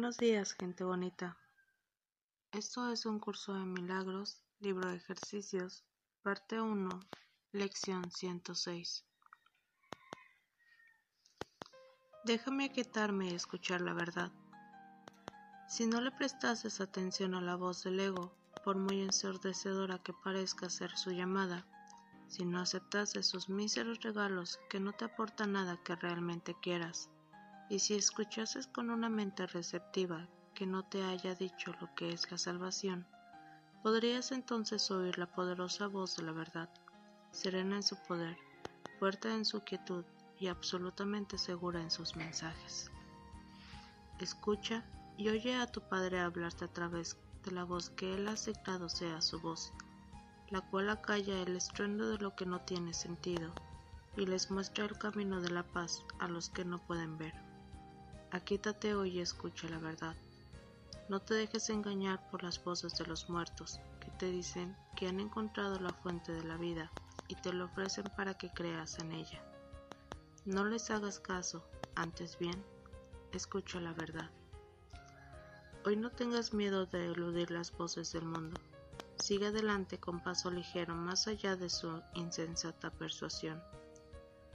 Buenos 0.00 0.18
días, 0.18 0.54
gente 0.54 0.82
bonita. 0.82 1.36
Esto 2.52 2.90
es 2.90 3.04
un 3.04 3.18
curso 3.18 3.52
de 3.52 3.66
milagros, 3.66 4.42
libro 4.58 4.88
de 4.88 4.96
ejercicios, 4.96 5.84
parte 6.22 6.58
1, 6.58 6.88
lección 7.52 8.10
106. 8.10 9.04
Déjame 12.24 12.64
aquietarme 12.64 13.26
y 13.26 13.34
escuchar 13.34 13.82
la 13.82 13.92
verdad. 13.92 14.32
Si 15.68 15.86
no 15.86 16.00
le 16.00 16.12
prestases 16.12 16.80
atención 16.80 17.34
a 17.34 17.42
la 17.42 17.56
voz 17.56 17.84
del 17.84 18.00
ego, 18.00 18.34
por 18.64 18.78
muy 18.78 19.02
ensordecedora 19.02 20.02
que 20.02 20.14
parezca 20.14 20.70
ser 20.70 20.96
su 20.96 21.10
llamada, 21.10 21.66
si 22.26 22.46
no 22.46 22.60
aceptases 22.60 23.26
sus 23.26 23.50
míseros 23.50 24.00
regalos 24.00 24.60
que 24.70 24.80
no 24.80 24.94
te 24.94 25.04
aportan 25.04 25.52
nada 25.52 25.76
que 25.84 25.94
realmente 25.94 26.56
quieras, 26.58 27.10
y 27.70 27.78
si 27.78 27.94
escuchases 27.94 28.66
con 28.66 28.90
una 28.90 29.08
mente 29.08 29.46
receptiva 29.46 30.28
que 30.54 30.66
no 30.66 30.84
te 30.84 31.04
haya 31.04 31.36
dicho 31.36 31.72
lo 31.80 31.94
que 31.94 32.12
es 32.12 32.28
la 32.28 32.36
salvación, 32.36 33.06
podrías 33.84 34.32
entonces 34.32 34.90
oír 34.90 35.16
la 35.18 35.32
poderosa 35.32 35.86
voz 35.86 36.16
de 36.16 36.24
la 36.24 36.32
verdad, 36.32 36.68
serena 37.30 37.76
en 37.76 37.84
su 37.84 37.96
poder, 38.08 38.36
fuerte 38.98 39.32
en 39.32 39.44
su 39.44 39.60
quietud 39.60 40.04
y 40.40 40.48
absolutamente 40.48 41.38
segura 41.38 41.80
en 41.80 41.92
sus 41.92 42.16
mensajes. 42.16 42.90
Escucha 44.18 44.84
y 45.16 45.28
oye 45.28 45.54
a 45.54 45.68
tu 45.68 45.80
Padre 45.80 46.18
hablarte 46.18 46.64
a 46.64 46.72
través 46.72 47.16
de 47.44 47.52
la 47.52 47.62
voz 47.62 47.90
que 47.90 48.16
Él 48.16 48.26
ha 48.26 48.32
asignado 48.32 48.88
sea 48.88 49.22
su 49.22 49.40
voz, 49.40 49.72
la 50.50 50.60
cual 50.60 50.90
acalla 50.90 51.40
el 51.40 51.56
estruendo 51.56 52.10
de 52.10 52.18
lo 52.18 52.34
que 52.34 52.46
no 52.46 52.62
tiene 52.62 52.94
sentido 52.94 53.52
y 54.16 54.26
les 54.26 54.50
muestra 54.50 54.86
el 54.86 54.98
camino 54.98 55.40
de 55.40 55.50
la 55.50 55.62
paz 55.62 56.04
a 56.18 56.26
los 56.26 56.50
que 56.50 56.64
no 56.64 56.84
pueden 56.84 57.16
ver. 57.16 57.49
Aquítate 58.32 58.94
hoy 58.94 59.18
y 59.18 59.20
escucha 59.20 59.68
la 59.68 59.78
verdad. 59.78 60.14
No 61.08 61.18
te 61.18 61.34
dejes 61.34 61.68
engañar 61.68 62.30
por 62.30 62.44
las 62.44 62.62
voces 62.62 62.96
de 62.96 63.04
los 63.04 63.28
muertos, 63.28 63.80
que 63.98 64.12
te 64.12 64.26
dicen 64.26 64.76
que 64.94 65.08
han 65.08 65.18
encontrado 65.18 65.80
la 65.80 65.92
fuente 65.92 66.30
de 66.30 66.44
la 66.44 66.56
vida 66.56 66.92
y 67.26 67.34
te 67.34 67.52
lo 67.52 67.64
ofrecen 67.64 68.04
para 68.16 68.34
que 68.34 68.52
creas 68.52 69.00
en 69.00 69.10
ella. 69.10 69.42
No 70.44 70.64
les 70.64 70.92
hagas 70.92 71.18
caso, 71.18 71.66
antes 71.96 72.38
bien, 72.38 72.64
escucha 73.32 73.80
la 73.80 73.92
verdad. 73.94 74.30
Hoy 75.84 75.96
no 75.96 76.10
tengas 76.10 76.54
miedo 76.54 76.86
de 76.86 77.06
eludir 77.06 77.50
las 77.50 77.76
voces 77.76 78.12
del 78.12 78.26
mundo. 78.26 78.60
Sigue 79.16 79.48
adelante 79.48 79.98
con 79.98 80.22
paso 80.22 80.52
ligero 80.52 80.94
más 80.94 81.26
allá 81.26 81.56
de 81.56 81.68
su 81.68 82.00
insensata 82.14 82.90
persuasión. 82.90 83.60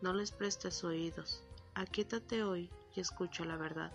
No 0.00 0.14
les 0.14 0.32
prestes 0.32 0.82
oídos. 0.84 1.42
Aquíétate 1.74 2.42
hoy 2.42 2.70
escucha 3.00 3.44
la 3.44 3.56
verdad. 3.56 3.92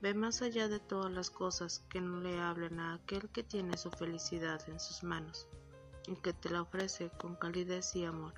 Ve 0.00 0.14
más 0.14 0.40
allá 0.40 0.68
de 0.68 0.80
todas 0.80 1.12
las 1.12 1.30
cosas 1.30 1.84
que 1.90 2.00
no 2.00 2.20
le 2.20 2.40
hablen 2.40 2.80
a 2.80 2.94
aquel 2.94 3.28
que 3.28 3.42
tiene 3.42 3.76
su 3.76 3.90
felicidad 3.90 4.60
en 4.68 4.80
sus 4.80 5.02
manos 5.02 5.46
y 6.06 6.16
que 6.16 6.32
te 6.32 6.48
la 6.48 6.62
ofrece 6.62 7.10
con 7.18 7.36
calidez 7.36 7.94
y 7.96 8.04
amor. 8.04 8.34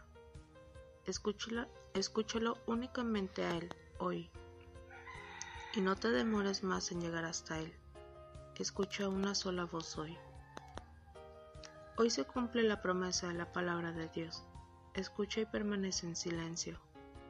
Escúchalo, 1.06 1.68
escúchalo 1.94 2.58
únicamente 2.66 3.44
a 3.44 3.56
él 3.56 3.68
hoy 3.98 4.30
y 5.74 5.80
no 5.80 5.96
te 5.96 6.10
demores 6.10 6.64
más 6.64 6.90
en 6.90 7.00
llegar 7.00 7.24
hasta 7.24 7.58
él. 7.60 7.72
Escucha 8.58 9.08
una 9.08 9.34
sola 9.34 9.64
voz 9.64 9.96
hoy. 9.98 10.16
Hoy 11.96 12.10
se 12.10 12.24
cumple 12.24 12.62
la 12.62 12.82
promesa 12.82 13.28
de 13.28 13.34
la 13.34 13.52
palabra 13.52 13.92
de 13.92 14.08
Dios. 14.08 14.44
Escucha 14.94 15.40
y 15.40 15.46
permanece 15.46 16.06
en 16.06 16.16
silencio. 16.16 16.78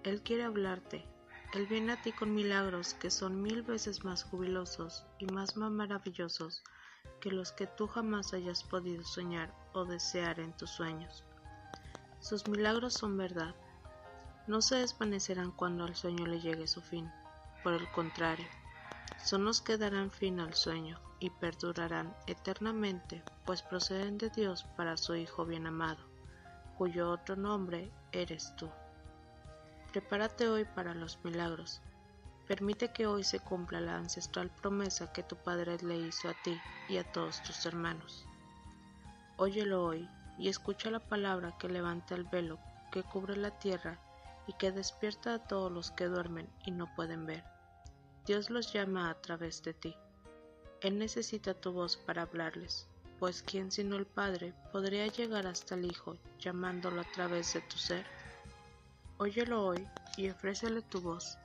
Él 0.02 0.22
quiere 0.22 0.44
hablarte 0.44 1.04
él 1.52 1.66
viene 1.66 1.92
a 1.92 2.00
ti 2.00 2.12
con 2.12 2.34
milagros 2.34 2.94
que 2.94 3.10
son 3.10 3.42
mil 3.42 3.62
veces 3.62 4.04
más 4.04 4.24
jubilosos 4.24 5.04
y 5.18 5.26
más 5.26 5.56
maravillosos 5.56 6.62
que 7.20 7.30
los 7.30 7.52
que 7.52 7.66
tú 7.66 7.86
jamás 7.86 8.32
hayas 8.32 8.64
podido 8.64 9.04
soñar 9.04 9.54
o 9.74 9.84
desear 9.84 10.40
en 10.40 10.56
tus 10.56 10.70
sueños. 10.70 11.24
Sus 12.20 12.48
milagros 12.48 12.94
son 12.94 13.18
verdad. 13.18 13.54
No 14.46 14.62
se 14.62 14.76
desvanecerán 14.76 15.52
cuando 15.52 15.84
al 15.84 15.94
sueño 15.94 16.26
le 16.26 16.40
llegue 16.40 16.66
su 16.66 16.80
fin. 16.80 17.10
Por 17.62 17.74
el 17.74 17.90
contrario, 17.92 18.46
son 19.22 19.44
los 19.44 19.60
que 19.60 19.76
darán 19.76 20.10
fin 20.10 20.40
al 20.40 20.54
sueño 20.54 20.98
y 21.20 21.30
perdurarán 21.30 22.16
eternamente, 22.26 23.22
pues 23.44 23.62
proceden 23.62 24.18
de 24.18 24.30
Dios 24.30 24.64
para 24.76 24.96
su 24.96 25.14
Hijo 25.14 25.44
bien 25.44 25.66
amado, 25.66 26.02
cuyo 26.78 27.10
otro 27.10 27.36
nombre 27.36 27.92
eres 28.10 28.54
tú. 28.56 28.68
Prepárate 29.92 30.48
hoy 30.48 30.64
para 30.64 30.94
los 30.94 31.22
milagros. 31.22 31.82
Permite 32.48 32.92
que 32.94 33.06
hoy 33.06 33.24
se 33.24 33.40
cumpla 33.40 33.78
la 33.78 33.96
ancestral 33.96 34.48
promesa 34.48 35.12
que 35.12 35.22
tu 35.22 35.36
Padre 35.36 35.76
le 35.82 35.98
hizo 35.98 36.30
a 36.30 36.34
ti 36.42 36.58
y 36.88 36.96
a 36.96 37.04
todos 37.04 37.42
tus 37.42 37.66
hermanos. 37.66 38.26
Óyelo 39.36 39.84
hoy 39.84 40.08
y 40.38 40.48
escucha 40.48 40.90
la 40.90 40.98
palabra 41.00 41.54
que 41.58 41.68
levanta 41.68 42.14
el 42.14 42.24
velo 42.24 42.58
que 42.90 43.02
cubre 43.02 43.36
la 43.36 43.50
tierra 43.50 43.98
y 44.46 44.54
que 44.54 44.72
despierta 44.72 45.34
a 45.34 45.46
todos 45.46 45.70
los 45.70 45.90
que 45.90 46.06
duermen 46.06 46.48
y 46.64 46.70
no 46.70 46.94
pueden 46.94 47.26
ver. 47.26 47.44
Dios 48.24 48.48
los 48.48 48.72
llama 48.72 49.10
a 49.10 49.20
través 49.20 49.62
de 49.62 49.74
ti. 49.74 49.94
Él 50.80 50.98
necesita 50.98 51.52
tu 51.52 51.72
voz 51.72 51.98
para 51.98 52.22
hablarles, 52.22 52.88
pues 53.18 53.42
¿quién 53.42 53.70
sino 53.70 53.96
el 53.96 54.06
Padre 54.06 54.54
podría 54.72 55.06
llegar 55.08 55.46
hasta 55.46 55.74
el 55.74 55.84
Hijo 55.84 56.16
llamándolo 56.38 57.02
a 57.02 57.12
través 57.12 57.52
de 57.52 57.60
tu 57.60 57.76
ser? 57.76 58.21
Óyelo 59.22 59.64
hoy 59.64 59.86
y 60.16 60.30
ofrécele 60.30 60.82
tu 60.82 61.00
voz, 61.00 61.38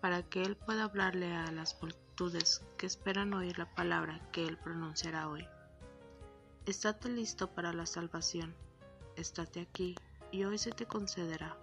para 0.00 0.22
que 0.22 0.40
Él 0.40 0.54
pueda 0.54 0.84
hablarle 0.84 1.34
a 1.34 1.50
las 1.50 1.76
multitudes 1.82 2.62
que 2.76 2.86
esperan 2.86 3.34
oír 3.34 3.58
la 3.58 3.74
palabra 3.74 4.20
que 4.30 4.46
Él 4.46 4.56
pronunciará 4.56 5.28
hoy. 5.28 5.44
Estate 6.64 7.08
listo 7.08 7.50
para 7.50 7.72
la 7.72 7.86
salvación, 7.86 8.54
estate 9.16 9.62
aquí 9.62 9.96
y 10.30 10.44
hoy 10.44 10.58
se 10.58 10.70
te 10.70 10.86
concederá. 10.86 11.56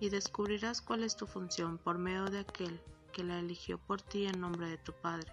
Y 0.00 0.08
descubrirás 0.08 0.80
cuál 0.80 1.02
es 1.02 1.14
tu 1.14 1.26
función 1.26 1.76
por 1.76 1.98
medio 1.98 2.24
de 2.24 2.38
aquel 2.38 2.80
que 3.12 3.22
la 3.22 3.40
eligió 3.40 3.76
por 3.76 4.00
ti 4.00 4.24
en 4.24 4.40
nombre 4.40 4.66
de 4.66 4.78
tu 4.78 4.94
Padre. 4.94 5.30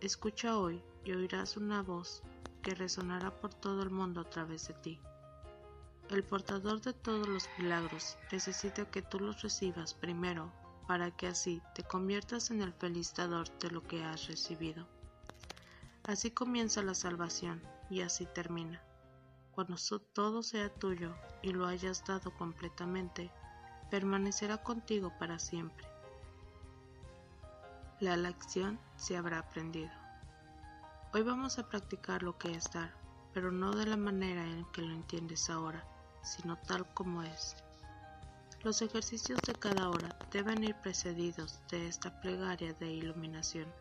Escucha 0.00 0.56
hoy 0.56 0.82
y 1.04 1.12
oirás 1.12 1.58
una 1.58 1.82
voz 1.82 2.22
que 2.62 2.74
resonará 2.74 3.38
por 3.38 3.52
todo 3.52 3.82
el 3.82 3.90
mundo 3.90 4.22
a 4.22 4.30
través 4.30 4.66
de 4.66 4.72
ti. 4.72 4.98
El 6.10 6.24
portador 6.24 6.80
de 6.80 6.92
todos 6.92 7.28
los 7.28 7.48
milagros 7.56 8.18
necesita 8.32 8.84
que 8.84 9.00
tú 9.00 9.20
los 9.20 9.42
recibas 9.42 9.94
primero 9.94 10.52
para 10.88 11.12
que 11.12 11.28
así 11.28 11.62
te 11.72 11.84
conviertas 11.84 12.50
en 12.50 12.62
el 12.62 12.72
feliz 12.72 13.14
dador 13.14 13.48
de 13.60 13.70
lo 13.70 13.86
que 13.86 14.02
has 14.02 14.26
recibido. 14.26 14.88
Así 16.08 16.32
comienza 16.32 16.82
la 16.82 16.94
salvación 16.94 17.62
y 17.90 18.00
así 18.00 18.26
termina. 18.26 18.82
Cuando 19.52 19.76
todo 20.12 20.42
sea 20.42 20.68
tuyo 20.68 21.14
y 21.42 21.52
lo 21.52 21.66
hayas 21.66 22.04
dado 22.04 22.34
completamente, 22.34 23.30
permanecerá 23.88 24.56
contigo 24.64 25.12
para 25.16 25.38
siempre. 25.38 25.86
La 28.00 28.16
lección 28.16 28.80
se 28.96 29.16
habrá 29.16 29.38
aprendido. 29.38 29.92
Hoy 31.12 31.22
vamos 31.22 31.60
a 31.60 31.68
practicar 31.68 32.24
lo 32.24 32.36
que 32.36 32.50
es 32.50 32.68
dar, 32.72 32.96
pero 33.32 33.52
no 33.52 33.76
de 33.76 33.86
la 33.86 33.96
manera 33.96 34.44
en 34.44 34.64
que 34.72 34.82
lo 34.82 34.92
entiendes 34.92 35.48
ahora 35.50 35.86
sino 36.22 36.56
tal 36.56 36.86
como 36.94 37.22
es. 37.22 37.56
Los 38.62 38.82
ejercicios 38.82 39.42
de 39.44 39.54
cada 39.54 39.88
hora 39.88 40.14
deben 40.30 40.62
ir 40.62 40.74
precedidos 40.76 41.60
de 41.70 41.88
esta 41.88 42.20
plegaria 42.20 42.74
de 42.74 42.90
iluminación. 42.90 43.72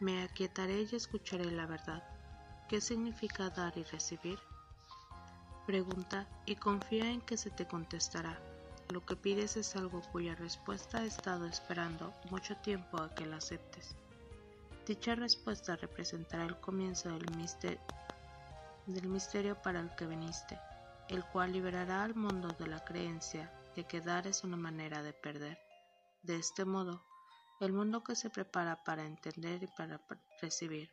Me 0.00 0.22
aquietaré 0.22 0.82
y 0.82 0.94
escucharé 0.94 1.50
la 1.50 1.64
verdad. 1.64 2.02
¿Qué 2.68 2.82
significa 2.82 3.48
dar 3.48 3.76
y 3.78 3.84
recibir? 3.84 4.38
Pregunta 5.66 6.28
y 6.44 6.56
confía 6.56 7.10
en 7.10 7.22
que 7.22 7.38
se 7.38 7.50
te 7.50 7.66
contestará. 7.66 8.38
Lo 8.90 9.04
que 9.04 9.16
pides 9.16 9.56
es 9.56 9.76
algo 9.76 10.02
cuya 10.12 10.34
respuesta 10.34 10.98
ha 10.98 11.04
estado 11.04 11.46
esperando 11.46 12.12
mucho 12.30 12.54
tiempo 12.58 12.98
a 12.98 13.14
que 13.14 13.24
la 13.24 13.36
aceptes. 13.36 13.96
Dicha 14.86 15.14
respuesta 15.14 15.74
representará 15.76 16.44
el 16.44 16.60
comienzo 16.60 17.08
del 17.08 17.34
misterio, 17.36 17.80
del 18.86 19.08
misterio 19.08 19.60
para 19.62 19.80
el 19.80 19.94
que 19.94 20.06
viniste 20.06 20.58
el 21.08 21.24
cual 21.24 21.52
liberará 21.52 22.04
al 22.04 22.14
mundo 22.14 22.48
de 22.58 22.66
la 22.66 22.84
creencia 22.84 23.52
de 23.74 23.86
que 23.86 24.00
dar 24.00 24.26
es 24.26 24.44
una 24.44 24.56
manera 24.56 25.02
de 25.02 25.12
perder. 25.12 25.58
De 26.22 26.36
este 26.36 26.64
modo, 26.64 27.04
el 27.60 27.72
mundo 27.72 28.04
que 28.04 28.14
se 28.14 28.30
prepara 28.30 28.84
para 28.84 29.04
entender 29.04 29.62
y 29.62 29.66
para 29.68 30.00
recibir. 30.40 30.90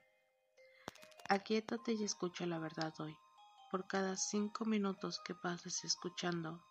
Aquietate 1.29 1.94
y 1.94 2.03
escucha 2.03 2.45
la 2.45 2.59
verdad 2.59 2.94
hoy. 3.00 3.15
Por 3.71 3.88
cada 3.88 4.15
cinco 4.15 4.63
minutos 4.63 5.19
que 5.25 5.35
pases 5.35 5.83
escuchando, 5.83 6.63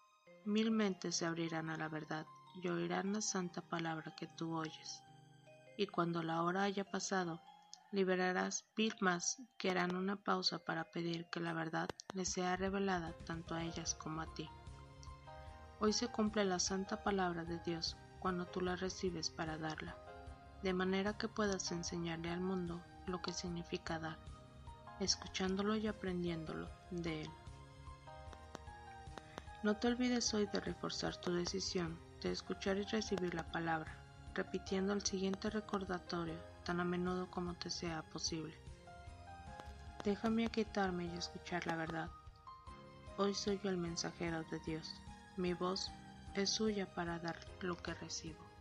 mil 0.44 0.70
mentes 0.70 1.17
se 1.17 1.26
abrirán 1.26 1.69
a 1.70 1.76
la 1.76 1.88
verdad 1.88 2.26
y 2.55 2.69
oirán 2.69 3.12
la 3.12 3.20
santa 3.20 3.61
palabra 3.61 4.14
que 4.17 4.26
tú 4.26 4.56
oyes. 4.56 5.02
Y 5.76 5.87
cuando 5.88 6.23
la 6.23 6.43
hora 6.43 6.62
haya 6.62 6.85
pasado, 6.85 7.43
liberarás 7.94 8.64
mil 8.76 8.93
más 9.00 9.41
que 9.56 9.70
harán 9.70 9.94
una 9.94 10.17
pausa 10.17 10.58
para 10.58 10.91
pedir 10.91 11.26
que 11.26 11.38
la 11.38 11.52
verdad 11.52 11.88
les 12.12 12.29
sea 12.29 12.56
revelada 12.56 13.12
tanto 13.25 13.55
a 13.55 13.62
ellas 13.62 13.94
como 13.94 14.20
a 14.20 14.35
ti. 14.35 14.50
Hoy 15.79 15.93
se 15.93 16.08
cumple 16.08 16.44
la 16.44 16.58
santa 16.58 17.05
palabra 17.05 17.44
de 17.44 17.61
Dios 17.61 17.96
cuando 18.19 18.46
tú 18.46 18.61
la 18.61 18.75
recibes 18.75 19.31
para 19.31 19.58
darla. 19.58 19.96
de 20.64 20.73
manera 20.73 21.12
que 21.19 21.29
puedas 21.29 21.70
enseñarle 21.73 22.31
al 22.31 22.41
mundo 22.41 22.82
lo 23.06 23.20
que 23.20 23.35
significa 23.35 23.99
dar, 23.99 24.19
escuchándolo 24.99 25.76
y 25.76 25.87
aprendiéndolo 25.87 26.70
de 26.91 27.23
él. 27.23 27.31
No 29.62 29.76
te 29.76 29.88
olvides 29.88 30.32
hoy 30.32 30.46
de 30.46 30.61
reforzar 30.61 31.19
tu 31.19 31.35
decisión 31.35 32.00
de 32.23 32.32
escuchar 32.32 32.79
y 32.79 32.85
recibir 32.85 33.35
la 33.35 33.52
palabra, 33.52 33.94
repitiendo 34.32 34.94
el 34.94 35.02
siguiente 35.02 35.50
recordatorio 35.50 36.54
tan 36.65 36.81
a 36.81 36.85
menudo 36.85 37.31
como 37.31 37.55
te 37.55 37.71
sea 37.71 38.03
posible. 38.03 38.55
Déjame 40.05 40.47
aquietarme 40.47 41.05
y 41.05 41.17
escuchar 41.17 41.67
la 41.67 41.77
verdad. 41.77 42.11
Hoy 43.17 43.35
soy 43.35 43.61
yo 43.63 43.71
el 43.71 43.77
mensajero 43.77 44.43
de 44.45 44.59
Dios. 44.61 44.93
Mi 45.37 45.55
voz 45.55 45.91
es 46.35 46.51
suya 46.51 46.93
para 46.95 47.19
dar 47.19 47.39
lo 47.61 47.77
que 47.77 47.95
recibo. 47.95 48.54